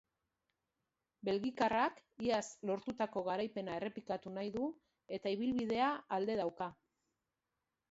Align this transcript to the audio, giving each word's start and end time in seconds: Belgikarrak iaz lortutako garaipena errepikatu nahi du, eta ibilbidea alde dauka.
Belgikarrak 1.27 1.99
iaz 2.29 2.41
lortutako 2.71 3.23
garaipena 3.29 3.77
errepikatu 3.83 4.35
nahi 4.39 4.51
du, 4.57 4.73
eta 5.21 5.37
ibilbidea 5.37 5.93
alde 6.21 6.41
dauka. 6.45 6.73